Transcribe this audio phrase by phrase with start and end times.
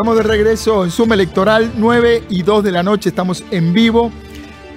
[0.00, 4.10] Estamos de regreso en Suma Electoral, 9 y 2 de la noche, estamos en vivo.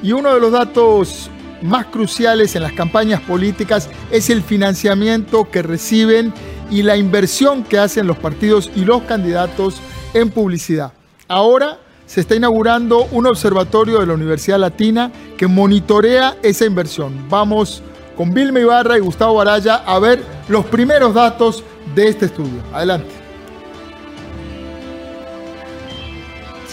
[0.01, 1.29] Y uno de los datos
[1.61, 6.33] más cruciales en las campañas políticas es el financiamiento que reciben
[6.69, 9.77] y la inversión que hacen los partidos y los candidatos
[10.13, 10.91] en publicidad.
[11.29, 17.29] Ahora se está inaugurando un observatorio de la Universidad Latina que monitorea esa inversión.
[17.29, 17.81] Vamos
[18.17, 21.63] con Vilma Ibarra y Gustavo Araya a ver los primeros datos
[21.95, 22.61] de este estudio.
[22.73, 23.22] Adelante.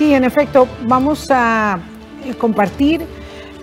[0.01, 1.79] Sí, en efecto, vamos a
[2.25, 3.03] eh, compartir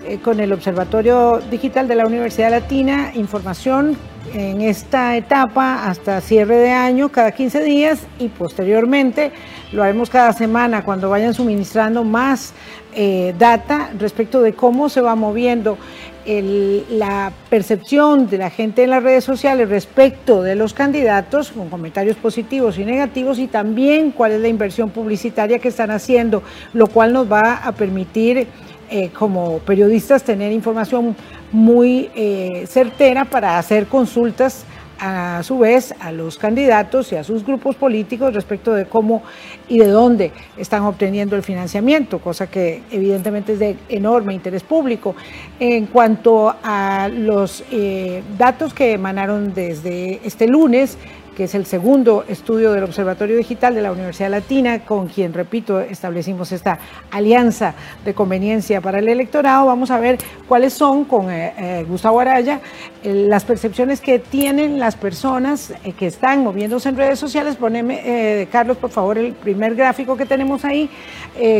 [0.06, 3.96] eh, con el Observatorio Digital de la Universidad Latina información
[4.34, 9.32] en esta etapa hasta cierre de año, cada 15 días y posteriormente
[9.72, 12.52] lo haremos cada semana cuando vayan suministrando más
[12.94, 15.78] eh, data respecto de cómo se va moviendo
[16.26, 22.16] la percepción de la gente en las redes sociales respecto de los candidatos, con comentarios
[22.16, 26.42] positivos y negativos, y también cuál es la inversión publicitaria que están haciendo,
[26.74, 28.46] lo cual nos va a permitir
[28.90, 31.14] eh, como periodistas tener información
[31.52, 34.64] muy eh, certera para hacer consultas
[35.00, 39.22] a su vez a los candidatos y a sus grupos políticos respecto de cómo
[39.68, 45.14] y de dónde están obteniendo el financiamiento, cosa que evidentemente es de enorme interés público.
[45.60, 50.98] En cuanto a los eh, datos que emanaron desde este lunes,
[51.38, 55.78] que es el segundo estudio del Observatorio Digital de la Universidad Latina, con quien, repito,
[55.78, 56.80] establecimos esta
[57.12, 59.66] alianza de conveniencia para el electorado.
[59.66, 62.60] Vamos a ver cuáles son, con eh, eh, Gustavo Araya,
[63.04, 67.54] eh, las percepciones que tienen las personas que están moviéndose en redes sociales.
[67.54, 70.90] Poneme, Carlos, por favor, el primer gráfico que tenemos ahí,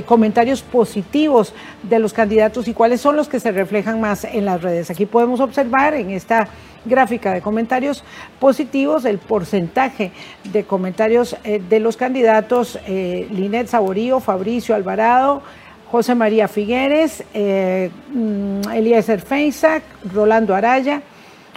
[0.06, 1.54] comentarios positivos
[1.84, 4.90] de los candidatos y cuáles son los que se reflejan más en las redes.
[4.90, 6.48] Aquí podemos observar en esta
[6.88, 8.02] gráfica de comentarios
[8.38, 10.12] positivos, el porcentaje
[10.44, 15.42] de comentarios eh, de los candidatos eh, Linet Saborío, Fabricio Alvarado,
[15.90, 19.22] José María Figueres, eh, mm, Eliezer
[20.12, 21.02] Rolando Araya,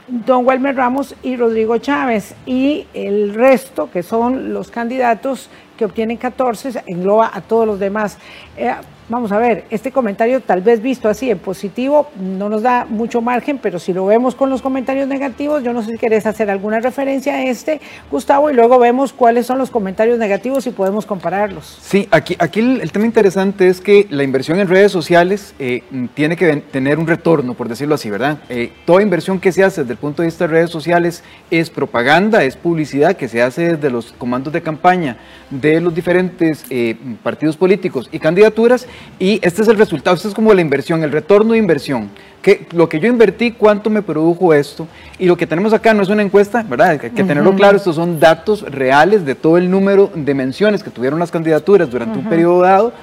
[0.08, 2.34] Don Welmer Ramos y Rodrigo Chávez.
[2.46, 8.18] Y el resto, que son los candidatos que obtienen 14, engloba a todos los demás.
[8.58, 8.74] Eh,
[9.12, 13.22] Vamos a ver, este comentario tal vez visto así en positivo no nos da mucho
[13.22, 16.50] margen, pero si lo vemos con los comentarios negativos, yo no sé si querés hacer
[16.50, 21.06] alguna referencia a este, Gustavo, y luego vemos cuáles son los comentarios negativos y podemos
[21.06, 21.78] compararlos.
[21.82, 25.84] Sí, aquí, aquí el, tema interesante es que la inversión en redes sociales eh,
[26.14, 28.38] tiene que tener un retorno, por decirlo así, ¿verdad?
[28.48, 31.70] Eh, toda inversión que se hace desde el punto de vista de redes sociales es
[31.70, 35.18] propaganda, es publicidad que se hace desde los comandos de campaña
[35.50, 38.88] de los diferentes eh, partidos políticos y candidaturas
[39.20, 42.10] y este es el resultado, esto es como la inversión, el retorno de inversión.
[42.42, 44.88] Que lo que yo invertí, cuánto me produjo esto.
[45.20, 46.90] Y lo que tenemos acá no es una encuesta, ¿verdad?
[46.90, 50.90] Hay que tenerlo claro, estos son datos reales de todo el número de menciones que
[50.90, 52.94] tuvieron las candidaturas durante un periodo dado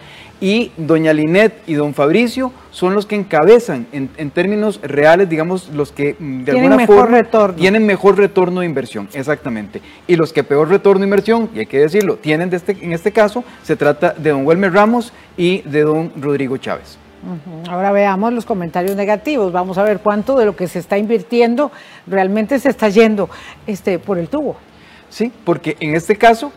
[0.41, 5.91] y doña Linet y don Fabricio son los que encabezan en, términos reales, digamos, los
[5.91, 7.57] que mm, de alguna mejor retorno.
[7.57, 9.81] tienen mejor retorno de inversión, exactamente.
[10.07, 13.13] Y los que peor retorno de inversión, y hay que decirlo, tienen este, en este
[13.13, 16.99] caso, se trata de don Welmer Ramos y de don Rodrigo Chávez.
[17.69, 19.53] Ahora veamos los comentarios negativos.
[19.53, 21.73] Vamos a ver cuánto de lo que se está invirtiendo
[22.07, 23.29] realmente se está yendo
[23.67, 24.57] este, por el tubo.
[25.11, 26.53] Sí, porque en este caso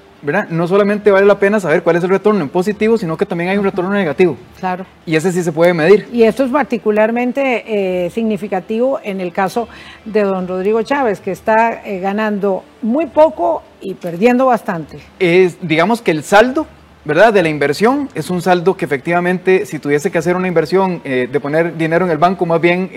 [0.50, 3.50] no solamente vale la pena saber cuál es el retorno en positivo, sino que también
[3.50, 4.38] hay un retorno negativo.
[4.60, 4.86] Claro.
[5.06, 6.08] Y ese sí se puede medir.
[6.12, 9.68] Y esto es particularmente eh, significativo en el caso
[10.06, 15.00] de don Rodrigo Chávez, que está eh, ganando muy poco y perdiendo bastante.
[15.20, 16.68] Es, digamos que el saldo
[17.04, 17.34] ¿verdad?
[17.34, 21.28] De la inversión es un saldo que efectivamente, si tuviese que hacer una inversión eh,
[21.32, 22.92] de poner dinero en el banco, más bien,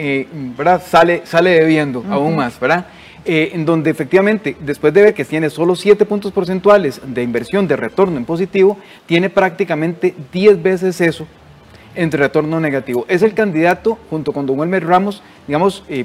[0.58, 0.82] ¿verdad?
[0.86, 2.84] Sale, sale debiendo aún más, ¿verdad?
[3.26, 7.66] Eh, en donde efectivamente, después de ver que tiene solo 7 puntos porcentuales de inversión
[7.66, 8.76] de retorno en positivo,
[9.06, 11.26] tiene prácticamente 10 veces eso
[11.94, 13.06] entre retorno negativo.
[13.08, 16.04] Es el candidato, junto con Don Wilmer Ramos, digamos, eh,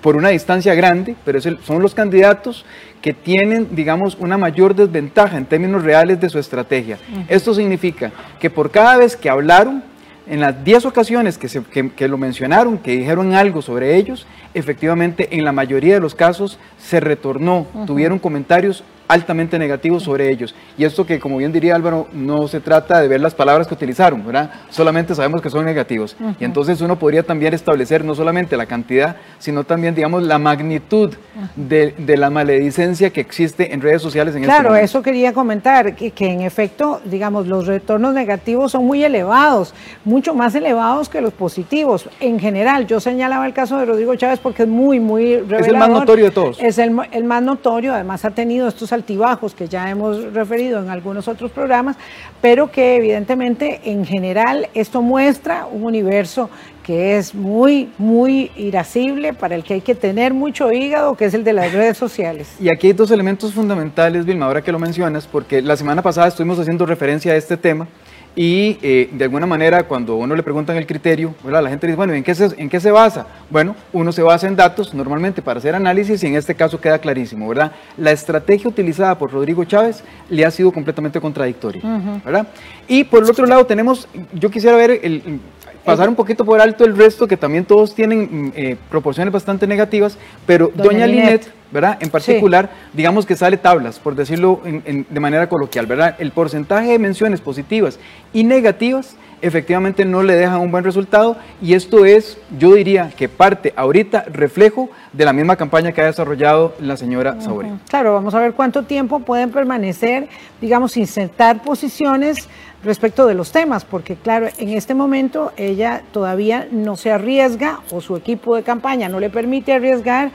[0.00, 2.64] por una distancia grande, pero son los candidatos
[3.00, 6.98] que tienen, digamos, una mayor desventaja en términos reales de su estrategia.
[7.28, 9.82] Esto significa que por cada vez que hablaron,
[10.26, 15.28] en las 10 ocasiones que, se, que, lo mencionaron, que dijeron algo sobre ellos, efectivamente
[15.36, 20.54] en la mayoría de los casos se retornó, tuvieron comentarios altamente negativos sobre ellos.
[20.76, 23.74] Y esto que, como bien diría Álvaro, no se trata de ver las palabras que
[23.74, 24.50] utilizaron, ¿verdad?
[24.70, 26.16] Solamente sabemos que son negativos.
[26.40, 31.14] Y entonces uno podría también establecer no solamente la cantidad, sino también, digamos, la magnitud
[31.54, 36.10] de, la maledicencia que existe en redes sociales en este Claro, eso quería comentar, que,
[36.10, 39.74] que, en efecto, digamos, los retornos negativos son muy elevados,
[40.04, 42.08] mucho más elevados que los positivos.
[42.20, 45.60] En general, yo señalaba el caso de Rodrigo Chávez porque es muy, muy revelador.
[45.60, 46.58] Es el más notorio de todos.
[46.60, 50.90] Es el, el más notorio, además ha tenido estos altibajos que ya hemos referido en
[50.90, 51.96] algunos otros programas,
[52.42, 56.50] pero que evidentemente en general esto muestra un universo
[56.82, 61.34] que es muy, muy irascible, para el que hay que tener mucho hígado, que es
[61.34, 62.54] el de las redes sociales.
[62.60, 66.28] Y aquí hay dos elementos fundamentales, Vilma, ahora que lo mencionas, porque la semana pasada
[66.28, 67.88] estuvimos haciendo referencia a este tema
[68.36, 72.12] y eh, de alguna manera cuando uno le preguntan el criterio, la gente dice, bueno,
[72.12, 73.26] ¿en qué, se, ¿en qué se basa?
[73.48, 76.98] Bueno, uno se basa en datos normalmente para hacer análisis y en este caso queda
[76.98, 77.72] clarísimo, ¿verdad?
[77.96, 81.82] La estrategia utilizada por Rodrigo Chávez le ha sido completamente contradictoria,
[82.22, 82.46] ¿verdad?
[82.86, 85.40] Y por el otro lado tenemos, yo quisiera ver el,
[85.86, 89.66] pasar un poquito por alto el resto, que también todos tienen mm, eh, proporciones bastante
[89.66, 91.96] negativas, pero Doña, Linet, ¿verdad?
[92.00, 96.16] En particular, digamos que sale tablas, por decirlo de manera coloquial, ¿verdad?
[96.18, 97.98] El porcentaje de menciones positivas
[98.32, 103.28] y negativas efectivamente no le dejan un buen resultado y esto es, yo diría que
[103.28, 107.68] parte ahorita reflejo de la misma campaña que ha desarrollado la señora Sauri.
[107.88, 110.28] Claro, vamos a ver cuánto tiempo pueden permanecer,
[110.60, 112.48] digamos, sin sentar posiciones
[112.86, 118.00] respecto de los temas, porque claro, en este momento ella todavía no se arriesga o
[118.00, 120.30] su equipo de campaña no le permite arriesgar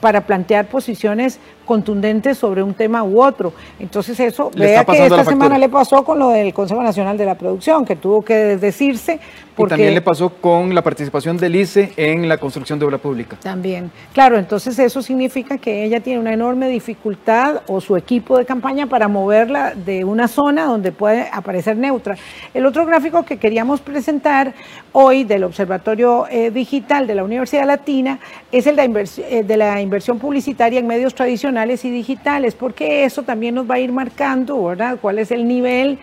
[0.00, 1.38] para plantear posiciones
[1.72, 3.54] contundentes sobre un tema u otro.
[3.80, 7.34] Entonces eso, vea que esta semana le pasó con lo del Consejo Nacional de la
[7.34, 9.18] Producción, que tuvo que decirse.
[9.56, 9.74] Porque...
[9.74, 13.38] Y también le pasó con la participación del ICE en la construcción de obra pública.
[13.42, 13.90] También.
[14.12, 18.86] Claro, entonces eso significa que ella tiene una enorme dificultad o su equipo de campaña
[18.86, 22.18] para moverla de una zona donde puede aparecer neutra.
[22.52, 24.52] El otro gráfico que queríamos presentar
[24.92, 28.18] hoy del Observatorio eh, Digital de la Universidad Latina
[28.50, 33.22] es el de, eh, de la inversión publicitaria en medios tradicionales y digitales, porque eso
[33.22, 34.98] también nos va a ir marcando, ¿verdad?
[35.00, 35.98] ¿Cuál es el nivel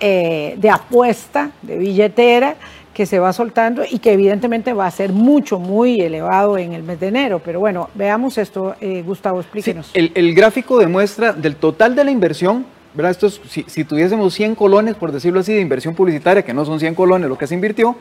[0.00, 2.56] eh, de apuesta, de billetera
[2.92, 6.82] que se va soltando y que evidentemente va a ser mucho, muy elevado en el
[6.82, 7.42] mes de enero.
[7.44, 9.90] Pero bueno, veamos esto, eh, Gustavo, explíquenos.
[9.92, 12.64] el, gráfico demuestra del total de la inversión,
[12.96, 13.10] ¿verdad?
[13.12, 16.80] Esto si, si, tuviésemos 100 colones, por decirlo así, de inversión publicitaria, que no son
[16.80, 17.96] 100 colones lo que se invirtió,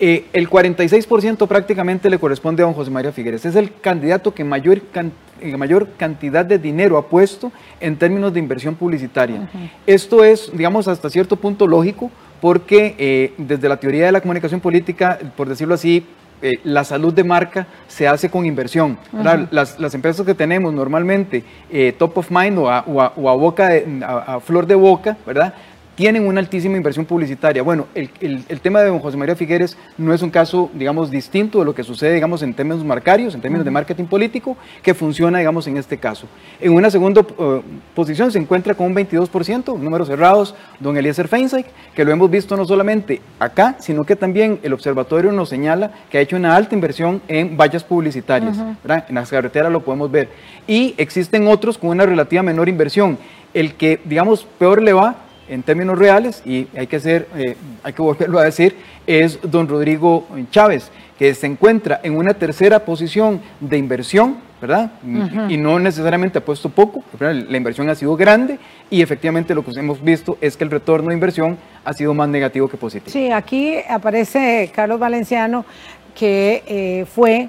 [0.00, 3.44] eh, el 46% prácticamente le corresponde a don José María Figueres.
[3.44, 4.80] Es el candidato que mayor,
[5.56, 7.50] mayor cantidad de dinero ha puesto
[7.80, 9.48] en términos de inversión publicitaria.
[9.86, 14.60] Esto es, digamos, hasta cierto punto lógico, porque eh, desde la teoría de la comunicación
[14.60, 16.06] política, por decirlo así,
[16.42, 18.98] eh, la salud de marca se hace con inversión.
[19.50, 21.44] las, empresas que tenemos normalmente,
[21.98, 22.82] top of mind o a,
[23.34, 23.70] boca
[24.06, 25.54] a, flor de boca, ¿verdad?
[25.98, 27.60] Tienen una altísima inversión publicitaria.
[27.60, 31.64] Bueno, el, tema de don José María Figueres no es un caso, digamos, distinto de
[31.64, 35.66] lo que sucede, digamos, en términos marcarios, en términos de marketing político, que funciona, digamos,
[35.66, 36.28] en este caso.
[36.60, 37.62] En una segunda eh,
[37.96, 41.64] posición se encuentra con un 22%, números cerrados, don Eliezer Feinstein,
[41.96, 46.18] que lo hemos visto no solamente acá, sino que también el observatorio nos señala que
[46.18, 48.56] ha hecho una alta inversión en vallas publicitarias.
[49.08, 50.28] En las carreteras lo podemos ver.
[50.68, 53.18] Y existen otros con una relativa menor inversión.
[53.52, 57.92] El que, digamos, peor le va en términos reales, y hay que, ser, eh, hay
[57.92, 63.40] que volverlo a decir, es don Rodrigo Chávez, que se encuentra en una tercera posición
[63.60, 64.92] de inversión, ¿verdad?
[65.48, 68.58] Y no necesariamente ha puesto poco, la inversión ha sido grande
[68.90, 72.28] y efectivamente lo que hemos visto es que el retorno de inversión ha sido más
[72.28, 73.12] negativo que positivo.
[73.12, 75.64] Sí, aquí aparece Carlos Valenciano,
[76.14, 77.48] que eh, fue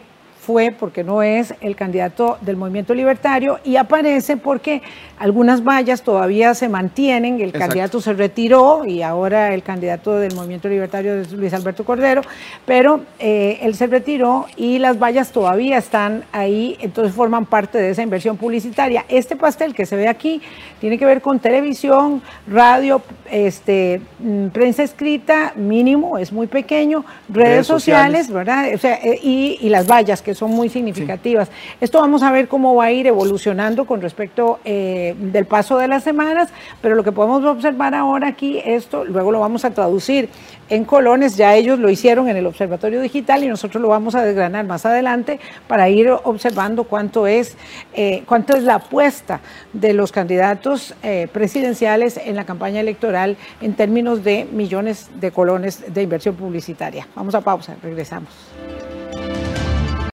[0.49, 4.81] fue porque no es el candidato del movimiento libertario y aparece porque
[5.19, 10.67] algunas vallas todavía se mantienen, el candidato se retiró y ahora el candidato del movimiento
[10.67, 12.21] libertario es Luis Alberto Cordero,
[12.65, 17.91] pero eh, él se retiró y las vallas todavía están ahí, entonces forman parte de
[17.91, 19.05] esa inversión publicitaria.
[19.07, 20.41] Este pastel que se ve aquí
[20.79, 27.67] tiene que ver con televisión, radio, este, mm, prensa escrita, mínimo, es muy pequeño, redes,
[27.67, 28.73] sociales, ¿verdad?
[28.73, 31.49] O sea, eh, y, y las vallas que son muy significativas.
[31.81, 35.87] Esto vamos a ver cómo va a ir evolucionando con respecto eh, del paso de
[35.87, 36.49] las semanas,
[36.81, 40.29] pero lo que podemos observar ahora aquí, esto luego lo vamos a traducir
[40.69, 44.23] en colones, ya ellos lo hicieron en el Observatorio Digital y nosotros lo vamos a
[44.23, 47.57] desgranar más adelante para ir observando cuánto es,
[47.93, 49.41] eh, cuánto es la apuesta
[49.73, 55.91] de los candidatos eh, presidenciales en la campaña electoral en términos de millones de colones
[55.93, 57.07] de inversión publicitaria.
[57.15, 58.29] Vamos a pausa, regresamos.